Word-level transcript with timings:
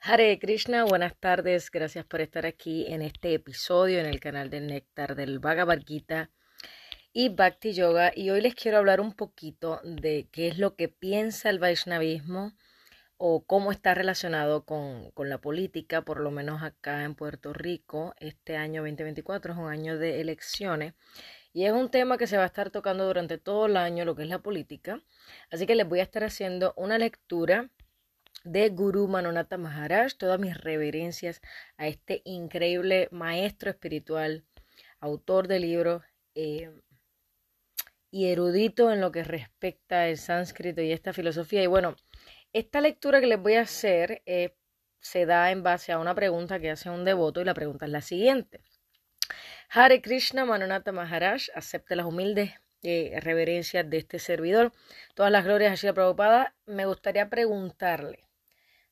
Hare 0.00 0.38
Krishna, 0.38 0.84
buenas 0.84 1.16
tardes, 1.16 1.70
gracias 1.72 2.06
por 2.06 2.20
estar 2.20 2.46
aquí 2.46 2.86
en 2.86 3.02
este 3.02 3.34
episodio 3.34 3.98
en 3.98 4.06
el 4.06 4.20
canal 4.20 4.48
del 4.48 4.68
Néctar 4.68 5.16
del 5.16 5.40
Bhagavad 5.40 5.80
Gita 5.84 6.30
y 7.12 7.30
Bhakti 7.30 7.72
Yoga 7.72 8.12
y 8.14 8.30
hoy 8.30 8.40
les 8.40 8.54
quiero 8.54 8.78
hablar 8.78 9.00
un 9.00 9.12
poquito 9.12 9.80
de 9.82 10.28
qué 10.30 10.46
es 10.48 10.58
lo 10.58 10.76
que 10.76 10.88
piensa 10.88 11.50
el 11.50 11.58
Vaishnavismo 11.58 12.52
o 13.16 13.44
cómo 13.44 13.72
está 13.72 13.92
relacionado 13.92 14.64
con, 14.64 15.10
con 15.10 15.28
la 15.28 15.38
política, 15.38 16.02
por 16.02 16.20
lo 16.20 16.30
menos 16.30 16.62
acá 16.62 17.02
en 17.02 17.16
Puerto 17.16 17.52
Rico. 17.52 18.14
Este 18.20 18.56
año 18.56 18.82
2024 18.82 19.52
es 19.52 19.58
un 19.58 19.68
año 19.68 19.98
de 19.98 20.20
elecciones 20.20 20.94
y 21.52 21.64
es 21.64 21.72
un 21.72 21.90
tema 21.90 22.18
que 22.18 22.28
se 22.28 22.36
va 22.36 22.44
a 22.44 22.46
estar 22.46 22.70
tocando 22.70 23.04
durante 23.04 23.36
todo 23.36 23.66
el 23.66 23.76
año, 23.76 24.04
lo 24.04 24.14
que 24.14 24.22
es 24.22 24.28
la 24.28 24.38
política. 24.38 25.02
Así 25.50 25.66
que 25.66 25.74
les 25.74 25.88
voy 25.88 25.98
a 25.98 26.04
estar 26.04 26.22
haciendo 26.22 26.72
una 26.76 26.98
lectura 26.98 27.68
de 28.52 28.70
Guru 28.70 29.08
Manonata 29.08 29.58
Maharaj, 29.58 30.14
todas 30.14 30.40
mis 30.40 30.56
reverencias 30.56 31.42
a 31.76 31.86
este 31.86 32.22
increíble 32.24 33.08
maestro 33.10 33.70
espiritual, 33.70 34.44
autor 35.00 35.48
de 35.48 35.60
libros 35.60 36.02
eh, 36.34 36.70
y 38.10 38.26
erudito 38.28 38.90
en 38.90 39.00
lo 39.02 39.12
que 39.12 39.22
respecta 39.22 40.04
al 40.04 40.16
sánscrito 40.16 40.80
y 40.80 40.92
esta 40.92 41.12
filosofía. 41.12 41.62
Y 41.62 41.66
bueno, 41.66 41.96
esta 42.54 42.80
lectura 42.80 43.20
que 43.20 43.26
les 43.26 43.40
voy 43.40 43.54
a 43.54 43.62
hacer 43.62 44.22
eh, 44.24 44.54
se 44.98 45.26
da 45.26 45.50
en 45.50 45.62
base 45.62 45.92
a 45.92 45.98
una 45.98 46.14
pregunta 46.14 46.58
que 46.58 46.70
hace 46.70 46.88
un 46.88 47.04
devoto 47.04 47.42
y 47.42 47.44
la 47.44 47.54
pregunta 47.54 47.84
es 47.84 47.92
la 47.92 48.00
siguiente. 48.00 48.62
Hare 49.70 50.00
Krishna 50.00 50.46
Manonata 50.46 50.92
Maharaj 50.92 51.48
acepte 51.54 51.96
las 51.96 52.06
humildes 52.06 52.52
eh, 52.82 53.18
reverencias 53.20 53.88
de 53.90 53.98
este 53.98 54.18
servidor. 54.18 54.72
Todas 55.14 55.30
las 55.30 55.44
glorias 55.44 55.72
a 55.72 55.74
Shila. 55.74 56.54
Me 56.64 56.86
gustaría 56.86 57.28
preguntarle, 57.28 58.27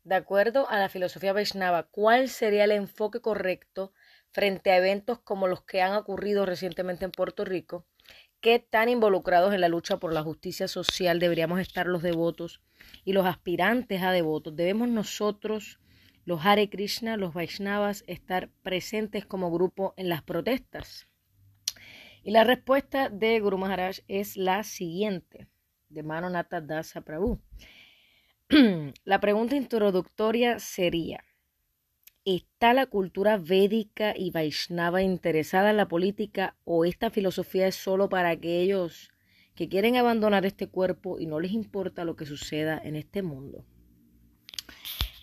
de 0.07 0.15
acuerdo 0.15 0.71
a 0.71 0.79
la 0.79 0.89
filosofía 0.89 1.33
Vaishnava, 1.33 1.89
¿cuál 1.91 2.29
sería 2.29 2.63
el 2.63 2.71
enfoque 2.71 3.21
correcto 3.21 3.93
frente 4.31 4.71
a 4.71 4.77
eventos 4.77 5.19
como 5.19 5.49
los 5.49 5.63
que 5.63 5.83
han 5.83 5.97
ocurrido 5.97 6.47
recientemente 6.47 7.05
en 7.05 7.11
Puerto 7.11 7.45
Rico? 7.45 7.87
¿Qué 8.41 8.61
tan 8.61 8.89
involucrados 8.89 9.53
en 9.53 9.61
la 9.61 9.69
lucha 9.69 9.97
por 9.97 10.13
la 10.13 10.23
justicia 10.23 10.69
social 10.69 11.19
deberíamos 11.19 11.59
estar 11.59 11.89
los 11.89 12.05
devotos 12.05 12.63
y 13.05 13.15
los 13.15 13.27
aspirantes 13.27 14.01
a 14.03 14.13
devotos? 14.13 14.55
¿Debemos 14.55 14.89
nosotros, 14.89 15.81
los 16.25 16.47
Hare 16.47 16.71
Krishna, 16.71 17.17
los 17.17 17.35
Vaishnavas, 17.35 18.05
estar 18.07 18.49
presentes 18.63 19.27
como 19.27 19.51
grupo 19.51 19.93
en 19.97 20.09
las 20.09 20.23
protestas? 20.23 21.09
Y 22.23 22.31
la 22.31 22.45
respuesta 22.45 23.09
de 23.09 23.41
Guru 23.41 23.59
Maharaj 23.59 23.99
es 24.07 24.37
la 24.37 24.63
siguiente, 24.63 25.49
de 25.89 26.05
Mano 26.05 26.31
Nata 26.31 26.61
Dasa 26.61 27.01
Prabhu. 27.01 27.41
la 29.05 29.21
pregunta 29.21 29.57
introductoria 29.57 30.61
sería, 30.61 31.25
¿está 32.25 32.75
la 32.75 32.87
cultura 32.87 33.39
védica 33.39 34.15
y 34.17 34.31
vaishnava 34.31 35.03
interesada 35.03 35.71
en 35.71 35.77
la 35.77 35.89
política 35.89 36.57
o 36.63 36.85
esta 36.85 37.11
filosofía 37.11 37.67
es 37.67 37.75
solo 37.75 38.09
para 38.09 38.31
aquellos 38.31 39.11
que 39.57 39.69
quieren 39.69 39.97
abandonar 39.97 40.47
este 40.47 40.69
cuerpo 40.69 41.19
y 41.19 41.27
no 41.27 41.41
les 41.41 41.51
importa 41.51 42.05
lo 42.05 42.15
que 42.15 42.25
suceda 42.25 42.81
en 42.85 42.95
este 42.95 43.23
mundo? 43.23 43.65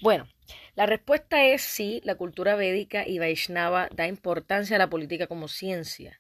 Bueno, 0.01 0.27
la 0.75 0.85
respuesta 0.85 1.45
es 1.45 1.61
sí, 1.61 2.01
la 2.03 2.15
cultura 2.15 2.55
védica 2.55 3.07
y 3.07 3.19
vaishnava 3.19 3.87
da 3.95 4.07
importancia 4.07 4.75
a 4.75 4.79
la 4.79 4.89
política 4.89 5.27
como 5.27 5.47
ciencia. 5.47 6.19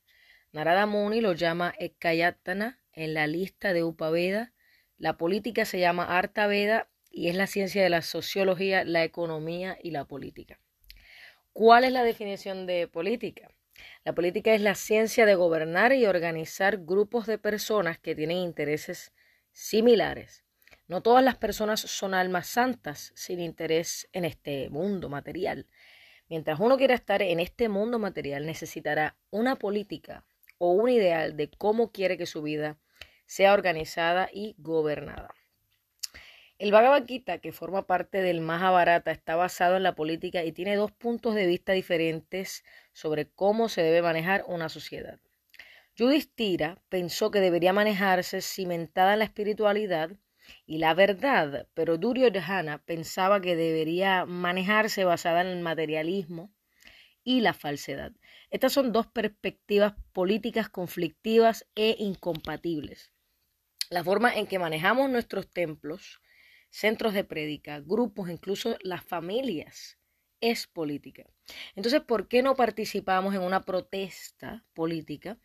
Narada 0.53 0.85
Muni 0.85 1.19
lo 1.19 1.33
llama 1.33 1.73
Ekayatana 1.79 2.79
en 2.93 3.13
la 3.13 3.27
lista 3.27 3.73
de 3.73 3.83
Upaveda. 3.83 4.53
La 4.97 5.17
política 5.17 5.65
se 5.65 5.81
llama 5.81 6.17
Arta 6.17 6.47
Veda 6.47 6.87
y 7.13 7.29
es 7.29 7.35
la 7.35 7.45
ciencia 7.45 7.83
de 7.83 7.89
la 7.89 8.01
sociología, 8.01 8.83
la 8.83 9.03
economía 9.03 9.77
y 9.81 9.91
la 9.91 10.05
política. 10.05 10.59
¿Cuál 11.53 11.83
es 11.83 11.91
la 11.91 12.03
definición 12.03 12.65
de 12.65 12.87
política? 12.87 13.51
La 14.03 14.13
política 14.13 14.53
es 14.53 14.61
la 14.61 14.73
ciencia 14.73 15.27
de 15.27 15.35
gobernar 15.35 15.93
y 15.93 16.07
organizar 16.07 16.79
grupos 16.79 17.27
de 17.27 17.37
personas 17.37 17.99
que 17.99 18.15
tienen 18.15 18.37
intereses 18.37 19.13
similares. 19.51 20.43
No 20.87 21.01
todas 21.01 21.23
las 21.23 21.37
personas 21.37 21.81
son 21.81 22.15
almas 22.15 22.47
santas 22.47 23.13
sin 23.15 23.39
interés 23.39 24.09
en 24.11 24.25
este 24.25 24.69
mundo 24.71 25.07
material. 25.07 25.67
Mientras 26.29 26.59
uno 26.59 26.77
quiera 26.77 26.95
estar 26.95 27.21
en 27.21 27.39
este 27.39 27.69
mundo 27.69 27.99
material, 27.99 28.47
necesitará 28.47 29.15
una 29.29 29.55
política 29.57 30.25
o 30.57 30.71
un 30.71 30.89
ideal 30.89 31.37
de 31.37 31.51
cómo 31.51 31.91
quiere 31.91 32.17
que 32.17 32.25
su 32.25 32.41
vida 32.41 32.79
sea 33.27 33.53
organizada 33.53 34.29
y 34.33 34.55
gobernada. 34.57 35.33
El 36.63 36.71
Bhagavad 36.71 37.05
Gita, 37.05 37.39
que 37.39 37.51
forma 37.51 37.87
parte 37.87 38.21
del 38.21 38.39
Mahabharata, 38.39 39.11
está 39.11 39.35
basado 39.35 39.75
en 39.75 39.83
la 39.83 39.95
política 39.95 40.45
y 40.45 40.53
tiene 40.53 40.77
dos 40.77 40.93
puntos 40.93 41.35
de 41.35 41.45
vista 41.45 41.73
diferentes 41.73 42.63
sobre 42.93 43.27
cómo 43.27 43.67
se 43.67 43.81
debe 43.81 44.01
manejar 44.01 44.45
una 44.47 44.69
sociedad. 44.69 45.19
Yudhishthira 45.97 46.81
pensó 46.87 47.31
que 47.31 47.41
debería 47.41 47.73
manejarse 47.73 48.39
cimentada 48.39 49.11
en 49.11 49.19
la 49.19 49.25
espiritualidad 49.25 50.11
y 50.65 50.77
la 50.77 50.93
verdad, 50.93 51.67
pero 51.73 51.97
Duryodhana 51.97 52.77
pensaba 52.77 53.41
que 53.41 53.57
debería 53.57 54.23
manejarse 54.23 55.03
basada 55.03 55.41
en 55.41 55.47
el 55.47 55.59
materialismo 55.59 56.49
y 57.25 57.41
la 57.41 57.53
falsedad. 57.53 58.13
Estas 58.51 58.71
son 58.71 58.93
dos 58.93 59.07
perspectivas 59.07 59.95
políticas 60.13 60.69
conflictivas 60.69 61.67
e 61.75 61.97
incompatibles. 61.99 63.11
La 63.89 64.01
forma 64.01 64.33
en 64.33 64.47
que 64.47 64.59
manejamos 64.59 65.09
nuestros 65.09 65.49
templos 65.49 66.21
centros 66.73 67.13
de 67.13 67.23
prédica, 67.23 67.79
grupos, 67.81 68.31
incluso 68.31 68.77
las 68.81 69.03
familias, 69.03 69.99
es 70.41 70.65
política. 70.65 71.23
Entonces, 71.75 72.01
¿por 72.01 72.27
qué 72.27 72.41
no 72.41 72.55
participamos 72.55 73.35
en 73.35 73.41
una 73.41 73.63
protesta 73.63 74.65
política 74.73 75.37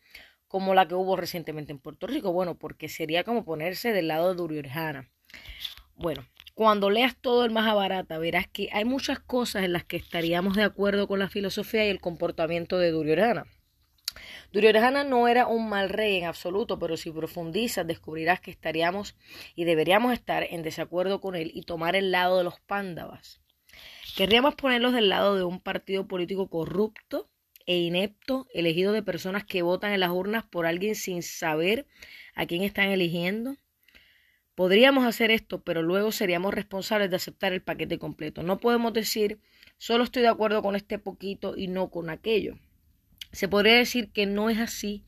como 0.47 0.73
la 0.73 0.87
que 0.87 0.95
hubo 0.95 1.15
recientemente 1.15 1.71
en 1.71 1.77
Puerto 1.77 2.07
Rico? 2.07 2.33
Bueno, 2.33 2.57
porque 2.57 2.89
sería 2.89 3.23
como 3.23 3.45
ponerse 3.45 3.93
del 3.93 4.07
lado 4.07 4.29
de 4.29 4.35
Duryodhana. 4.35 5.11
Bueno, 5.95 6.25
cuando 6.55 6.89
leas 6.89 7.15
todo 7.21 7.45
el 7.45 7.51
Mahabharata 7.51 8.17
verás 8.17 8.47
que 8.47 8.69
hay 8.73 8.85
muchas 8.85 9.19
cosas 9.19 9.63
en 9.63 9.73
las 9.73 9.83
que 9.83 9.97
estaríamos 9.97 10.55
de 10.55 10.63
acuerdo 10.63 11.07
con 11.07 11.19
la 11.19 11.29
filosofía 11.29 11.85
y 11.85 11.89
el 11.89 12.01
comportamiento 12.01 12.79
de 12.79 12.89
Duryodhana. 12.89 13.45
Duryodhana 14.51 15.03
no 15.03 15.27
era 15.27 15.45
un 15.45 15.69
mal 15.69 15.89
rey 15.89 16.17
en 16.17 16.25
absoluto, 16.25 16.79
pero 16.79 16.97
si 16.97 17.11
profundizas 17.11 17.85
descubrirás 17.85 18.39
que 18.39 18.49
estaríamos 18.49 19.15
y 19.55 19.65
deberíamos 19.65 20.11
estar 20.11 20.43
en 20.49 20.63
desacuerdo 20.63 21.21
con 21.21 21.35
él 21.35 21.51
y 21.53 21.63
tomar 21.63 21.95
el 21.95 22.11
lado 22.11 22.39
de 22.39 22.43
los 22.43 22.59
pándavas. 22.59 23.41
Querríamos 24.17 24.55
ponerlos 24.55 24.93
del 24.93 25.09
lado 25.09 25.35
de 25.35 25.43
un 25.43 25.59
partido 25.59 26.07
político 26.07 26.49
corrupto 26.49 27.29
e 27.67 27.77
inepto, 27.77 28.47
elegido 28.51 28.91
de 28.91 29.03
personas 29.03 29.45
que 29.45 29.61
votan 29.61 29.93
en 29.93 29.99
las 29.99 30.09
urnas 30.09 30.43
por 30.45 30.65
alguien 30.65 30.95
sin 30.95 31.21
saber 31.21 31.85
a 32.33 32.47
quién 32.47 32.63
están 32.63 32.89
eligiendo. 32.89 33.57
Podríamos 34.55 35.05
hacer 35.05 35.29
esto, 35.29 35.63
pero 35.63 35.83
luego 35.83 36.11
seríamos 36.11 36.55
responsables 36.55 37.11
de 37.11 37.17
aceptar 37.17 37.53
el 37.53 37.61
paquete 37.61 37.99
completo. 37.99 38.41
No 38.41 38.57
podemos 38.57 38.93
decir, 38.93 39.39
solo 39.77 40.03
estoy 40.03 40.23
de 40.23 40.29
acuerdo 40.29 40.63
con 40.63 40.75
este 40.75 40.97
poquito 40.97 41.55
y 41.55 41.67
no 41.67 41.91
con 41.91 42.09
aquello. 42.09 42.57
Se 43.31 43.47
podría 43.47 43.75
decir 43.75 44.11
que 44.11 44.25
no 44.25 44.49
es 44.49 44.59
así 44.59 45.05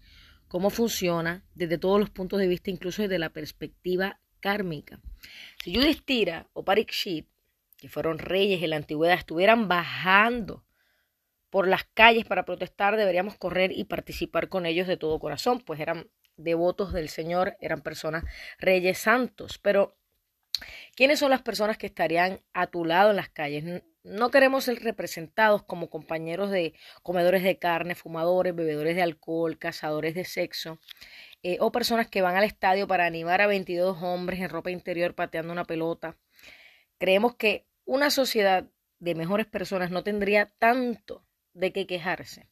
como 0.47 0.69
funciona 0.69 1.45
desde 1.55 1.77
todos 1.77 1.99
los 1.99 2.09
puntos 2.09 2.39
de 2.39 2.47
vista, 2.47 2.69
incluso 2.69 3.01
desde 3.01 3.19
la 3.19 3.29
perspectiva 3.29 4.19
kármica. 4.41 4.99
Si 5.63 5.71
Yudhishthira 5.71 6.49
o 6.53 6.65
Parikshit, 6.65 7.27
que 7.77 7.87
fueron 7.87 8.19
reyes 8.19 8.61
en 8.61 8.71
la 8.71 8.75
antigüedad, 8.75 9.17
estuvieran 9.17 9.67
bajando 9.67 10.65
por 11.49 11.67
las 11.67 11.83
calles 11.83 12.25
para 12.25 12.45
protestar, 12.45 12.95
deberíamos 12.95 13.37
correr 13.37 13.71
y 13.71 13.85
participar 13.85 14.49
con 14.49 14.65
ellos 14.65 14.87
de 14.87 14.97
todo 14.97 15.19
corazón, 15.19 15.59
pues 15.59 15.79
eran 15.79 16.09
devotos 16.37 16.93
del 16.93 17.09
Señor, 17.09 17.55
eran 17.59 17.81
personas 17.81 18.23
reyes 18.59 18.97
santos. 18.97 19.57
Pero, 19.57 19.97
¿quiénes 20.95 21.19
son 21.19 21.29
las 21.29 21.41
personas 21.41 21.77
que 21.77 21.87
estarían 21.87 22.41
a 22.53 22.67
tu 22.67 22.85
lado 22.85 23.11
en 23.11 23.17
las 23.17 23.29
calles? 23.29 23.83
No 24.03 24.31
queremos 24.31 24.63
ser 24.63 24.79
representados 24.79 25.61
como 25.63 25.89
compañeros 25.89 26.49
de 26.49 26.73
comedores 27.03 27.43
de 27.43 27.59
carne, 27.59 27.93
fumadores, 27.93 28.55
bebedores 28.55 28.95
de 28.95 29.03
alcohol, 29.03 29.59
cazadores 29.59 30.15
de 30.15 30.25
sexo, 30.25 30.79
eh, 31.43 31.57
o 31.59 31.71
personas 31.71 32.07
que 32.07 32.23
van 32.23 32.35
al 32.35 32.43
estadio 32.43 32.87
para 32.87 33.05
animar 33.05 33.41
a 33.41 33.47
22 33.47 34.01
hombres 34.01 34.39
en 34.39 34.49
ropa 34.49 34.71
interior 34.71 35.13
pateando 35.13 35.53
una 35.53 35.65
pelota. 35.65 36.17
Creemos 36.97 37.35
que 37.35 37.67
una 37.85 38.09
sociedad 38.09 38.67
de 38.99 39.15
mejores 39.15 39.45
personas 39.45 39.91
no 39.91 40.03
tendría 40.03 40.47
tanto 40.57 41.23
de 41.53 41.71
qué 41.71 41.85
quejarse. 41.85 42.47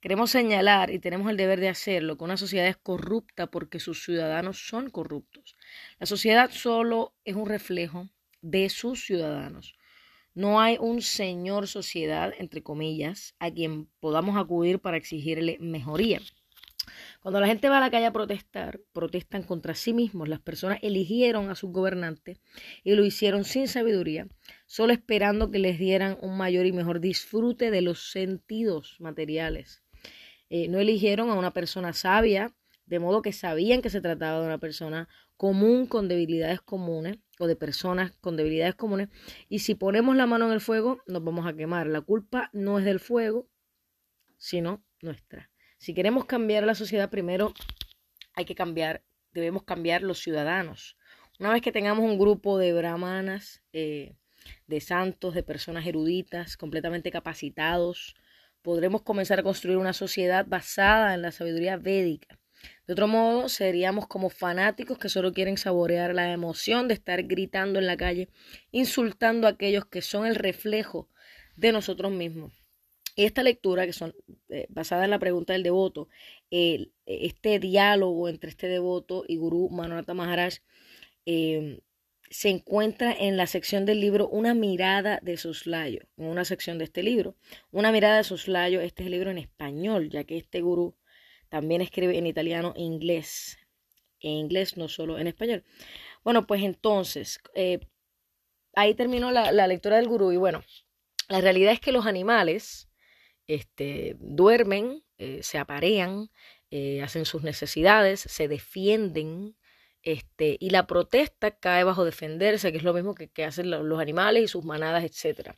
Queremos 0.00 0.30
señalar, 0.32 0.90
y 0.90 0.98
tenemos 0.98 1.30
el 1.30 1.36
deber 1.36 1.60
de 1.60 1.68
hacerlo, 1.68 2.18
que 2.18 2.24
una 2.24 2.36
sociedad 2.36 2.66
es 2.66 2.76
corrupta 2.76 3.46
porque 3.46 3.80
sus 3.80 4.04
ciudadanos 4.04 4.68
son 4.68 4.90
corruptos. 4.90 5.56
La 5.98 6.06
sociedad 6.06 6.50
solo 6.50 7.14
es 7.24 7.36
un 7.36 7.48
reflejo 7.48 8.08
de 8.42 8.68
sus 8.68 9.06
ciudadanos. 9.06 9.74
No 10.34 10.60
hay 10.60 10.76
un 10.80 11.00
señor 11.00 11.68
sociedad, 11.68 12.32
entre 12.38 12.62
comillas, 12.62 13.34
a 13.38 13.52
quien 13.52 13.86
podamos 14.00 14.36
acudir 14.36 14.80
para 14.80 14.96
exigirle 14.96 15.58
mejoría. 15.60 16.20
Cuando 17.20 17.40
la 17.40 17.46
gente 17.46 17.68
va 17.68 17.78
a 17.78 17.80
la 17.80 17.90
calle 17.90 18.06
a 18.06 18.12
protestar, 18.12 18.80
protestan 18.92 19.44
contra 19.44 19.74
sí 19.74 19.94
mismos. 19.94 20.28
Las 20.28 20.40
personas 20.40 20.78
eligieron 20.82 21.50
a 21.50 21.54
sus 21.54 21.70
gobernantes 21.70 22.40
y 22.82 22.94
lo 22.94 23.04
hicieron 23.04 23.44
sin 23.44 23.68
sabiduría. 23.68 24.26
solo 24.66 24.92
esperando 24.92 25.50
que 25.50 25.58
les 25.58 25.78
dieran 25.78 26.18
un 26.20 26.36
mayor 26.36 26.66
y 26.66 26.72
mejor 26.72 27.00
disfrute 27.00 27.70
de 27.70 27.80
los 27.80 28.10
sentidos 28.10 28.96
materiales. 28.98 29.82
Eh, 30.50 30.68
no 30.68 30.80
eligieron 30.80 31.30
a 31.30 31.34
una 31.34 31.52
persona 31.52 31.92
sabia, 31.92 32.52
de 32.86 32.98
modo 32.98 33.22
que 33.22 33.32
sabían 33.32 33.82
que 33.82 33.90
se 33.90 34.00
trataba 34.00 34.40
de 34.40 34.46
una 34.46 34.58
persona 34.58 35.08
común 35.36 35.86
con 35.86 36.08
debilidades 36.08 36.60
comunes 36.60 37.18
o 37.38 37.46
de 37.46 37.56
personas 37.56 38.12
con 38.20 38.36
debilidades 38.36 38.74
comunes. 38.74 39.08
Y 39.48 39.60
si 39.60 39.74
ponemos 39.74 40.16
la 40.16 40.26
mano 40.26 40.46
en 40.46 40.52
el 40.52 40.60
fuego, 40.60 41.02
nos 41.06 41.24
vamos 41.24 41.46
a 41.46 41.54
quemar. 41.54 41.86
La 41.86 42.00
culpa 42.00 42.50
no 42.52 42.78
es 42.78 42.84
del 42.84 43.00
fuego, 43.00 43.48
sino 44.38 44.84
nuestra. 45.00 45.50
Si 45.78 45.94
queremos 45.94 46.24
cambiar 46.24 46.64
la 46.64 46.74
sociedad, 46.74 47.10
primero 47.10 47.52
hay 48.34 48.44
que 48.44 48.54
cambiar, 48.54 49.04
debemos 49.32 49.64
cambiar 49.64 50.02
los 50.02 50.18
ciudadanos. 50.18 50.96
Una 51.40 51.52
vez 51.52 51.62
que 51.62 51.72
tengamos 51.72 52.04
un 52.04 52.18
grupo 52.18 52.58
de 52.58 52.72
brahmanas, 52.72 53.62
eh, 53.72 54.16
de 54.66 54.80
santos, 54.80 55.34
de 55.34 55.42
personas 55.42 55.86
eruditas, 55.86 56.56
completamente 56.56 57.10
capacitados, 57.10 58.14
podremos 58.62 59.02
comenzar 59.02 59.40
a 59.40 59.42
construir 59.42 59.76
una 59.76 59.92
sociedad 59.92 60.46
basada 60.46 61.14
en 61.14 61.22
la 61.22 61.32
sabiduría 61.32 61.76
védica. 61.76 62.38
De 62.86 62.92
otro 62.92 63.08
modo, 63.08 63.48
seríamos 63.48 64.06
como 64.06 64.30
fanáticos 64.30 64.98
que 64.98 65.08
solo 65.08 65.32
quieren 65.32 65.56
saborear 65.56 66.14
la 66.14 66.32
emoción 66.32 66.88
de 66.88 66.94
estar 66.94 67.22
gritando 67.24 67.78
en 67.78 67.86
la 67.86 67.96
calle, 67.96 68.28
insultando 68.70 69.46
a 69.46 69.50
aquellos 69.50 69.86
que 69.86 70.02
son 70.02 70.26
el 70.26 70.34
reflejo 70.34 71.08
de 71.56 71.72
nosotros 71.72 72.12
mismos. 72.12 72.52
Y 73.16 73.24
esta 73.24 73.42
lectura, 73.42 73.86
que 73.86 73.92
son 73.92 74.14
eh, 74.48 74.66
basada 74.68 75.04
en 75.04 75.10
la 75.10 75.18
pregunta 75.18 75.52
del 75.52 75.62
devoto, 75.62 76.08
este 76.50 77.58
diálogo 77.58 78.28
entre 78.28 78.50
este 78.50 78.66
devoto 78.68 79.24
y 79.26 79.36
Guru 79.36 79.70
Manonata 79.70 80.14
Maharaj, 80.14 80.54
eh, 81.26 81.80
se 82.30 82.48
encuentra 82.48 83.12
en 83.12 83.36
la 83.36 83.46
sección 83.46 83.86
del 83.86 84.00
libro 84.00 84.28
Una 84.28 84.54
mirada 84.54 85.20
de 85.22 85.36
soslayo, 85.36 86.00
en 86.16 86.26
una 86.26 86.44
sección 86.44 86.78
de 86.78 86.84
este 86.84 87.02
libro. 87.04 87.36
Una 87.70 87.92
mirada 87.92 88.16
de 88.16 88.24
soslayo, 88.24 88.80
este 88.80 89.02
es 89.02 89.06
el 89.06 89.12
libro 89.12 89.30
en 89.30 89.38
español, 89.38 90.10
ya 90.10 90.24
que 90.24 90.36
este 90.36 90.60
gurú 90.60 90.96
también 91.54 91.82
escribe 91.82 92.18
en 92.18 92.26
italiano 92.26 92.74
e 92.76 92.82
inglés. 92.82 93.60
En 94.18 94.32
inglés, 94.32 94.76
no 94.76 94.88
solo 94.88 95.20
en 95.20 95.28
español. 95.28 95.62
Bueno, 96.24 96.48
pues 96.48 96.64
entonces, 96.64 97.38
eh, 97.54 97.78
ahí 98.74 98.94
terminó 98.94 99.30
la, 99.30 99.66
lectura 99.68 99.98
del 99.98 100.08
gurú 100.08 100.32
y 100.32 100.36
bueno, 100.36 100.64
la 101.28 101.40
realidad 101.40 101.72
es 101.72 101.78
que 101.78 101.92
los 101.92 102.06
animales 102.06 102.88
este, 103.46 104.16
duermen, 104.18 105.04
eh, 105.16 105.44
se 105.44 105.58
aparean, 105.58 106.28
eh, 106.72 107.02
hacen 107.02 107.24
sus 107.24 107.44
necesidades, 107.44 108.18
se 108.18 108.48
defienden, 108.48 109.56
este, 110.02 110.56
y 110.58 110.70
la 110.70 110.88
protesta 110.88 111.52
cae 111.52 111.84
bajo 111.84 112.04
defenderse, 112.04 112.72
que 112.72 112.78
es 112.78 112.84
lo 112.84 112.94
mismo 112.94 113.14
que, 113.14 113.44
hacen 113.44 113.70
los 113.70 114.00
animales 114.00 114.42
y 114.42 114.48
sus 114.48 114.64
manadas, 114.64 115.04
etc. 115.04 115.50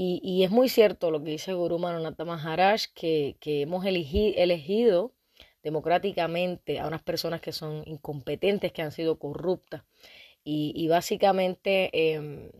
Y, 0.00 0.44
es 0.44 0.52
muy 0.52 0.68
cierto 0.68 1.10
lo 1.10 1.24
que 1.24 1.32
dice 1.32 1.54
Guru 1.54 1.80
Manonata 1.80 2.24
Maharaj, 2.24 2.82
que, 2.94 3.36
hemos 3.42 3.84
elegido 3.84 5.12
democráticamente 5.64 6.78
a 6.78 6.86
unas 6.86 7.02
personas 7.02 7.40
que 7.40 7.50
son 7.50 7.82
incompetentes, 7.84 8.72
que 8.72 8.82
han 8.82 8.92
sido 8.92 9.18
corruptas. 9.18 9.82
Y, 10.44 10.86
básicamente 10.86 11.90
em, 12.14 12.52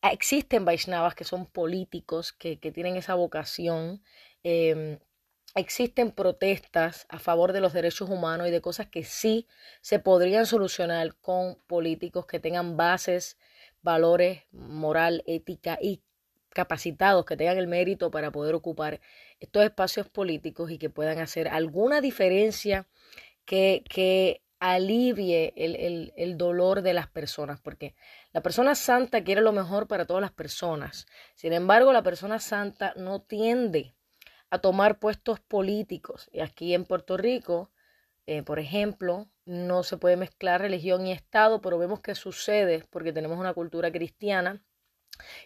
existen 0.00 0.64
Vaishnavas 0.64 1.16
que 1.16 1.24
son 1.24 1.44
políticos, 1.46 2.32
que, 2.32 2.56
tienen 2.56 2.96
esa 2.96 3.16
vocación. 3.16 4.00
Em, 4.44 5.00
existen 5.56 6.12
protestas 6.12 7.06
a 7.08 7.18
favor 7.18 7.52
de 7.52 7.60
los 7.60 7.72
derechos 7.72 8.10
humanos 8.10 8.46
y 8.46 8.52
de 8.52 8.60
cosas 8.60 8.86
que 8.86 9.02
sí 9.02 9.48
se 9.80 9.98
podrían 9.98 10.46
solucionar 10.46 11.16
con 11.16 11.56
políticos 11.66 12.26
que 12.26 12.38
tengan 12.38 12.76
bases, 12.76 13.38
valores, 13.82 14.44
moral, 14.52 15.24
ética 15.26 15.78
y 15.82 16.02
capacitados, 16.50 17.24
que 17.24 17.36
tengan 17.36 17.58
el 17.58 17.66
mérito 17.66 18.10
para 18.10 18.30
poder 18.30 18.54
ocupar 18.54 19.00
estos 19.40 19.64
espacios 19.64 20.08
políticos 20.08 20.70
y 20.70 20.78
que 20.78 20.90
puedan 20.90 21.18
hacer 21.18 21.48
alguna 21.48 22.00
diferencia 22.00 22.86
que, 23.44 23.84
que 23.88 24.42
alivie 24.60 25.52
el, 25.56 26.12
el, 26.16 26.36
dolor 26.36 26.82
de 26.82 26.92
las 26.92 27.06
personas, 27.06 27.60
porque 27.60 27.94
la 28.32 28.42
persona 28.42 28.74
santa 28.74 29.22
quiere 29.22 29.40
lo 29.40 29.52
mejor 29.52 29.86
para 29.86 30.04
todas 30.04 30.20
las 30.20 30.32
personas. 30.32 31.06
Sin 31.34 31.52
embargo, 31.52 31.92
la 31.92 32.02
persona 32.02 32.40
santa 32.40 32.92
no 32.96 33.20
tiende 33.20 33.94
a 34.50 34.58
tomar 34.58 34.98
puestos 34.98 35.40
políticos. 35.40 36.28
Y 36.32 36.40
aquí 36.40 36.74
en 36.74 36.84
Puerto 36.84 37.16
Rico, 37.16 37.70
eh, 38.26 38.42
por 38.42 38.58
ejemplo, 38.58 39.28
no 39.44 39.82
se 39.82 39.96
puede 39.96 40.16
mezclar 40.16 40.60
religión 40.60 41.06
y 41.06 41.12
Estado, 41.12 41.60
pero 41.60 41.78
vemos 41.78 42.00
que 42.00 42.14
sucede 42.14 42.84
porque 42.90 43.12
tenemos 43.12 43.38
una 43.38 43.54
cultura 43.54 43.92
cristiana 43.92 44.60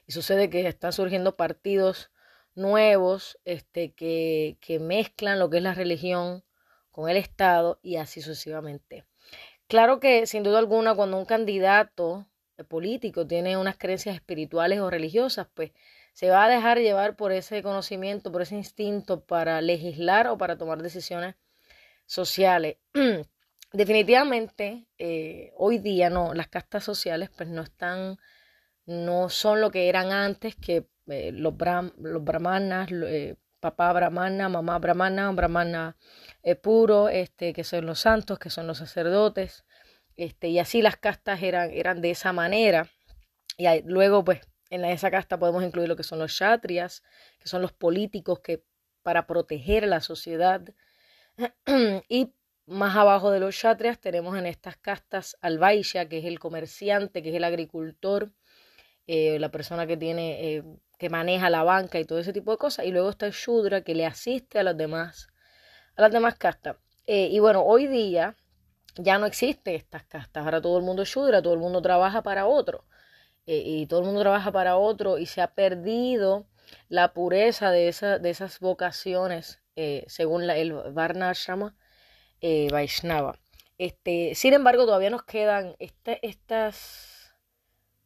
y 0.07 0.13
sucede 0.13 0.51
que 0.51 0.67
están 0.67 0.93
surgiendo 0.93 1.37
partidos 1.37 2.11
nuevos 2.55 3.39
este, 3.45 3.93
que, 3.93 4.59
que 4.61 4.79
mezclan 4.79 5.39
lo 5.39 5.51
que 5.51 5.59
es 5.59 5.63
la 5.63 5.75
religión 5.75 6.45
con 6.91 7.09
el 7.09 7.17
Estado 7.17 7.79
y 7.83 7.97
así 7.97 8.21
sucesivamente. 8.21 9.05
Claro 9.67 10.01
que 10.01 10.27
sin 10.27 10.43
duda 10.43 10.59
alguna 10.59 10.95
cuando 10.95 11.17
un 11.17 11.25
candidato 11.25 12.27
político 12.69 13.27
tiene 13.27 13.57
unas 13.57 13.77
creencias 13.77 14.15
espirituales 14.15 14.81
o 14.81 14.91
religiosas, 14.91 15.49
pues 15.55 15.73
se 16.13 16.29
va 16.29 16.45
a 16.45 16.49
dejar 16.49 16.79
llevar 16.79 17.17
por 17.17 17.33
ese 17.33 17.63
conocimiento, 17.63 18.31
por 18.31 18.43
ese 18.43 18.57
instinto 18.57 19.25
para 19.25 19.61
legislar 19.61 20.27
o 20.27 20.37
para 20.37 20.59
tomar 20.59 20.83
decisiones 20.83 21.37
sociales. 22.07 22.77
Definitivamente, 23.73 24.87
eh, 24.99 25.53
hoy 25.57 25.79
día 25.79 26.11
no, 26.11 26.35
las 26.35 26.49
castas 26.49 26.85
sociales 26.85 27.31
pues 27.35 27.49
no 27.49 27.63
están 27.63 28.19
no 28.87 29.29
son 29.29 29.61
lo 29.61 29.71
que 29.71 29.89
eran 29.89 30.13
antes, 30.13 30.57
que 30.57 30.89
eh, 31.07 31.33
los, 31.33 31.55
los 31.99 32.25
brahmanas, 32.25 32.89
eh, 32.93 33.37
papá 33.61 33.93
brahmana, 33.93 34.49
mamá 34.49 34.79
brahmana, 34.79 35.31
brahmana 35.33 35.97
eh, 36.43 36.57
puro, 36.57 37.09
este, 37.09 37.53
que 37.53 37.65
son 37.65 37.87
los 37.87 38.01
santos, 38.01 38.39
que 38.39 38.51
son 38.51 38.67
los 38.67 38.79
sacerdotes, 38.79 39.65
este, 40.17 40.49
y 40.49 40.59
así 40.59 40.83
las 40.83 40.97
castas 40.97 41.43
eran, 41.43 41.71
eran 41.71 42.01
de 42.01 42.11
esa 42.11 42.33
manera. 42.33 42.89
Y 43.57 43.67
luego, 43.85 44.25
pues, 44.25 44.41
en 44.71 44.85
esa 44.85 45.11
casta 45.11 45.39
podemos 45.39 45.63
incluir 45.63 45.89
lo 45.89 45.97
que 45.97 46.03
son 46.03 46.19
los 46.19 46.33
kshatriyas, 46.33 47.03
que 47.39 47.49
son 47.49 47.63
los 47.63 47.73
políticos 47.73 48.41
que 48.41 48.65
para 49.03 49.27
proteger 49.27 49.87
la 49.87 50.01
sociedad. 50.01 50.63
y 52.09 52.35
más 52.67 52.97
abajo 52.97 53.31
de 53.31 53.41
los 53.41 53.55
kshatriyas 53.57 54.01
tenemos 54.01 54.37
en 54.39 54.47
estas 54.47 54.77
castas 54.77 55.37
al 55.41 55.59
vaishya, 55.59 56.09
que 56.09 56.19
es 56.19 56.25
el 56.25 56.39
comerciante, 56.39 57.23
que 57.23 57.31
es 57.31 57.35
el 57.35 57.45
agricultor, 57.45 58.33
eh, 59.07 59.39
la 59.41 59.51
persona 59.51 59.87
que 59.87 59.97
tiene, 59.97 60.57
eh, 60.57 60.65
que 60.99 61.11
maneja 61.11 61.51
la 61.51 61.65
banca 61.65 61.99
y 61.99 62.05
todo 62.05 62.19
ese 62.19 62.33
tipo 62.33 62.53
de 62.53 62.59
cosas. 62.59 62.87
Y 62.87 62.93
luego 62.93 63.11
está 63.11 63.27
el 63.27 63.33
Shudra 63.33 63.83
que 63.83 63.95
le 63.95 64.07
asiste 64.07 64.59
a 64.59 64.63
las 64.63 64.77
demás, 64.77 65.29
a 65.97 66.03
las 66.03 66.13
demás 66.13 66.37
castas. 66.37 66.77
Eh, 67.07 67.29
y 67.31 67.39
bueno, 67.41 67.63
hoy 67.63 67.89
día 67.89 68.37
ya 68.97 69.19
no 69.19 69.27
existe 69.27 69.75
estas 69.75 70.05
castas. 70.05 70.45
Ahora 70.45 70.61
todo 70.61 70.79
el 70.79 70.85
mundo 70.85 71.03
es 71.03 71.09
Shudra, 71.09 71.43
todo 71.43 71.55
el 71.55 71.61
mundo 71.61 71.83
trabaja 71.83 72.23
para 72.23 72.47
otro. 72.47 72.85
y 73.45 73.87
todo 73.87 74.01
el 74.01 74.07
mundo 74.07 74.21
trabaja 74.21 74.53
para 74.53 74.77
otro 74.77 75.19
y 75.19 75.27
se 75.27 75.41
ha 75.43 75.55
perdido 75.55 76.47
la 76.89 77.13
pureza 77.13 77.73
de, 77.73 77.89
esa, 77.89 78.19
de 78.21 78.31
esas 78.31 78.61
vocaciones 78.61 79.61
según 80.07 80.49
el 80.49 80.73
Varnashrama 80.73 81.75
Vaishnava. 82.71 83.39
Este, 83.79 84.35
sin 84.37 84.55
embargo, 84.55 84.87
todavía 84.87 85.11
nos 85.11 85.25
quedan 85.25 85.75
estas 85.79 87.12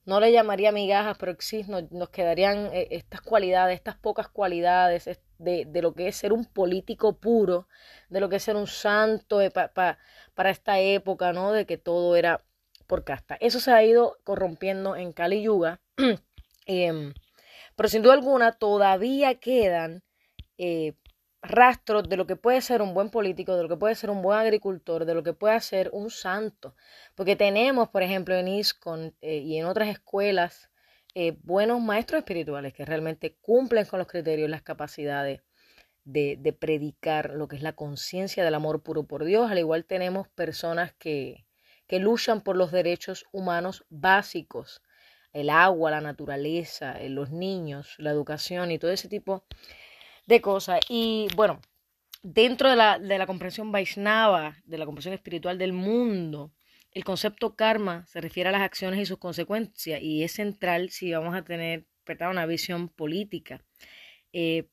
no 0.06 0.20
le 0.20 0.32
llamaría 0.32 0.72
migajas, 0.72 1.18
pero 1.18 1.36
sí 1.40 1.64
nos, 1.66 2.08
quedarían 2.10 2.70
eh, 2.72 2.88
estas 2.92 3.20
cualidades, 3.20 3.74
estas 3.74 3.96
pocas 3.96 4.28
cualidades 4.28 5.10
de, 5.38 5.68
lo 5.82 5.94
que 5.94 6.08
es 6.08 6.16
ser 6.16 6.32
un 6.32 6.44
político 6.44 7.18
puro, 7.18 7.68
de 8.08 8.20
lo 8.20 8.28
que 8.28 8.36
es 8.36 8.44
ser 8.44 8.56
un 8.56 8.68
santo 8.68 9.40
eh, 9.42 9.50
para 9.50 10.50
esta 10.50 10.78
época, 10.78 11.32
¿no? 11.32 11.52
De 11.52 11.66
que 11.66 11.76
todo 11.76 12.16
era 12.16 12.44
por 12.86 13.04
casta. 13.04 13.36
Eso 13.40 13.58
se 13.58 13.72
ha 13.72 13.82
ido 13.82 14.16
corrompiendo 14.22 14.94
en 14.94 15.12
Kali 15.12 15.42
Yuga, 15.42 15.80
em, 16.66 17.12
pero 17.74 17.88
sin 17.88 18.02
duda 18.02 18.14
alguna 18.14 18.52
todavía 18.52 19.34
quedan 19.40 20.04
eh, 20.56 20.94
rastros 21.48 22.08
de 22.08 22.16
lo 22.16 22.26
que 22.26 22.36
puede 22.36 22.60
ser 22.60 22.82
un 22.82 22.94
buen 22.94 23.10
político, 23.10 23.56
de 23.56 23.62
lo 23.62 23.68
que 23.68 23.76
puede 23.76 23.94
ser 23.94 24.10
un 24.10 24.22
buen 24.22 24.38
agricultor, 24.38 25.04
de 25.04 25.14
lo 25.14 25.22
que 25.22 25.32
puede 25.32 25.60
ser 25.60 25.90
un 25.92 26.10
santo. 26.10 26.74
Porque 27.14 27.36
tenemos, 27.36 27.88
por 27.88 28.02
ejemplo, 28.02 28.34
en 28.34 28.48
ISCON 28.48 29.14
eh, 29.20 29.38
y 29.38 29.58
en 29.58 29.66
otras 29.66 29.88
escuelas, 29.88 30.70
eh, 31.14 31.36
buenos 31.42 31.80
maestros 31.80 32.18
espirituales 32.18 32.74
que 32.74 32.84
realmente 32.84 33.36
cumplen 33.40 33.86
con 33.86 33.98
los 33.98 34.08
criterios 34.08 34.50
las 34.50 34.62
capacidades 34.62 35.42
de, 36.04 36.36
de 36.38 36.52
predicar 36.52 37.30
lo 37.30 37.48
que 37.48 37.56
es 37.56 37.62
la 37.62 37.72
conciencia 37.72 38.44
del 38.44 38.54
amor 38.54 38.82
puro 38.82 39.04
por 39.06 39.24
Dios. 39.24 39.50
Al 39.50 39.58
igual 39.58 39.84
tenemos 39.84 40.28
personas 40.28 40.92
que, 40.94 41.46
que 41.86 41.98
luchan 41.98 42.40
por 42.42 42.56
los 42.56 42.72
derechos 42.72 43.26
humanos 43.32 43.84
básicos, 43.88 44.82
el 45.32 45.50
agua, 45.50 45.90
la 45.90 46.00
naturaleza, 46.00 47.00
eh, 47.00 47.08
los 47.08 47.30
niños, 47.30 47.94
la 47.98 48.10
educación 48.10 48.70
y 48.70 48.78
todo 48.78 48.90
ese 48.90 49.08
tipo 49.08 49.34
de 49.34 49.56
cosas. 50.40 50.80
Y 50.88 51.28
bueno, 51.36 51.60
dentro 52.22 52.70
de 52.70 52.76
la, 52.76 52.98
de 52.98 53.18
la 53.18 53.26
comprensión 53.26 53.72
Vaishnava, 53.72 54.56
de 54.64 54.78
la 54.78 54.84
comprensión 54.84 55.14
espiritual 55.14 55.58
del 55.58 55.72
mundo, 55.72 56.52
el 56.92 57.04
concepto 57.04 57.56
karma 57.56 58.06
se 58.06 58.20
refiere 58.20 58.48
a 58.48 58.52
las 58.52 58.62
acciones 58.62 59.00
y 59.00 59.06
sus 59.06 59.18
consecuencias 59.18 60.00
y 60.02 60.22
es 60.24 60.32
central 60.32 60.90
si 60.90 61.12
vamos 61.12 61.34
a 61.34 61.44
tener 61.44 61.86
una 62.30 62.46
visión 62.46 62.88
política. 62.88 63.64
Eh, 64.32 64.68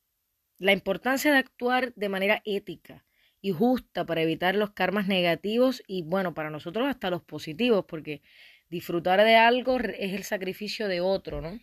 la 0.58 0.72
importancia 0.72 1.32
de 1.32 1.38
actuar 1.38 1.92
de 1.94 2.08
manera 2.08 2.40
ética 2.44 3.04
y 3.40 3.50
justa 3.50 4.06
para 4.06 4.22
evitar 4.22 4.54
los 4.54 4.70
karmas 4.70 5.06
negativos 5.06 5.82
y 5.86 6.02
bueno, 6.02 6.32
para 6.34 6.50
nosotros 6.50 6.88
hasta 6.88 7.10
los 7.10 7.22
positivos, 7.22 7.84
porque 7.86 8.22
disfrutar 8.70 9.22
de 9.24 9.36
algo 9.36 9.78
es 9.78 10.14
el 10.14 10.24
sacrificio 10.24 10.88
de 10.88 11.00
otro, 11.00 11.40
¿no? 11.40 11.60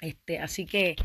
Este, 0.00 0.38
así 0.38 0.66
que 0.66 0.96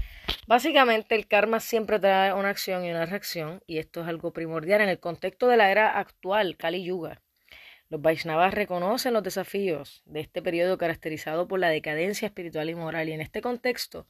básicamente 0.47 1.15
el 1.15 1.27
karma 1.27 1.59
siempre 1.59 1.99
trae 1.99 2.33
una 2.33 2.49
acción 2.49 2.83
y 2.83 2.91
una 2.91 3.05
reacción 3.05 3.63
y 3.65 3.77
esto 3.77 4.01
es 4.01 4.07
algo 4.07 4.33
primordial 4.33 4.81
en 4.81 4.89
el 4.89 4.99
contexto 4.99 5.47
de 5.47 5.57
la 5.57 5.71
era 5.71 5.97
actual, 5.97 6.57
Kali 6.57 6.83
Yuga. 6.83 7.21
Los 7.89 8.01
Vaishnavas 8.01 8.53
reconocen 8.53 9.13
los 9.13 9.23
desafíos 9.23 10.01
de 10.05 10.21
este 10.21 10.41
periodo 10.41 10.77
caracterizado 10.77 11.47
por 11.47 11.59
la 11.59 11.69
decadencia 11.69 12.25
espiritual 12.25 12.69
y 12.69 12.75
moral 12.75 13.09
y 13.09 13.13
en 13.13 13.21
este 13.21 13.41
contexto 13.41 14.07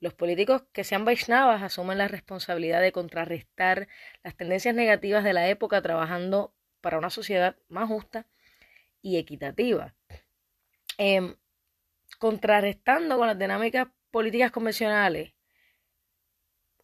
los 0.00 0.14
políticos 0.14 0.62
que 0.72 0.82
sean 0.82 1.04
Vaishnavas 1.04 1.62
asumen 1.62 1.98
la 1.98 2.08
responsabilidad 2.08 2.80
de 2.80 2.90
contrarrestar 2.90 3.86
las 4.24 4.34
tendencias 4.34 4.74
negativas 4.74 5.22
de 5.24 5.34
la 5.34 5.48
época 5.48 5.82
trabajando 5.82 6.54
para 6.80 6.96
una 6.96 7.10
sociedad 7.10 7.56
más 7.68 7.86
justa 7.88 8.26
y 9.02 9.18
equitativa. 9.18 9.94
Em, 10.96 11.36
contrarrestando 12.18 13.18
con 13.18 13.26
las 13.26 13.38
dinámicas 13.38 13.88
políticas 14.10 14.50
convencionales, 14.50 15.34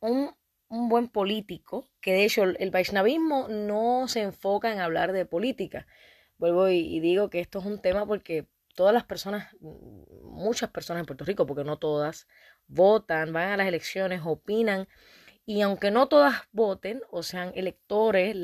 un, 0.01 0.35
un, 0.69 0.89
buen 0.89 1.09
político, 1.09 1.89
que 2.01 2.13
de 2.13 2.25
hecho 2.25 2.45
el 2.45 2.71
Vaishnavismo 2.71 3.49
no 3.49 4.09
se 4.09 4.23
enfoca 4.23 4.73
en 4.73 4.81
hablar 4.81 5.13
de 5.13 5.27
política, 5.27 5.87
vuelvo 6.39 6.69
y, 6.69 7.01
digo 7.01 7.31
que 7.31 7.41
esto 7.41 7.59
es 7.59 7.67
un 7.67 7.81
tema 7.81 8.07
porque 8.07 8.47
todas 8.75 8.93
las 8.93 9.05
personas, 9.05 9.55
muchas 9.61 10.71
personas 10.71 11.01
en 11.01 11.07
Puerto 11.07 11.25
Rico, 11.25 11.47
porque 11.47 11.65
no 11.65 11.79
todas, 11.79 12.29
votan, 12.67 13.33
van 13.33 13.53
a 13.53 13.57
las 13.57 13.69
elecciones, 13.69 14.23
opinan, 14.25 14.89
y 15.47 15.63
aunque 15.63 15.91
no 15.91 16.09
todas 16.09 16.43
voten 16.53 17.03
o 17.11 17.23
sean 17.23 17.53
electores, 17.55 18.37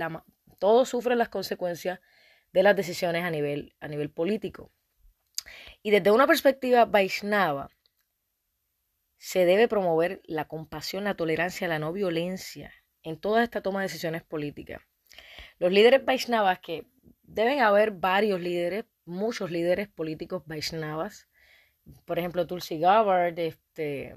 todos 0.58 0.88
sufren 0.88 1.18
las 1.18 1.28
consecuencias 1.28 2.00
de 2.52 2.62
las 2.62 2.76
decisiones 2.76 3.24
a 3.24 3.30
nivel, 3.30 3.74
a 3.80 3.88
nivel 3.88 4.10
político. 4.10 4.70
Y 5.82 5.90
desde 5.90 6.12
una 6.12 6.26
perspectiva 6.26 6.84
Vaishnava, 6.84 7.68
se 9.22 9.46
debe 9.46 9.68
promover 9.68 10.20
la 10.24 10.46
compasión, 10.46 11.04
la 11.04 11.14
tolerancia, 11.14 11.68
la 11.68 11.78
no 11.78 11.92
violencia 11.92 12.74
en 13.04 13.20
toda 13.20 13.44
esta 13.44 13.62
toma 13.62 13.78
de 13.78 13.84
decisiones 13.84 14.24
políticas. 14.24 14.82
Los 15.60 15.70
líderes 15.70 16.04
Vaishnavas 16.04 16.58
que 16.58 16.88
deben 17.22 17.60
haber 17.60 17.92
varios 17.92 18.40
líderes, 18.40 18.84
muchos 19.04 19.52
líderes 19.52 19.86
políticos 19.86 20.42
Vaishnavas. 20.46 21.28
Por 22.04 22.18
ejemplo, 22.18 22.48
Tulsi 22.48 22.80
Gabbard, 22.80 23.38
este, 23.38 24.16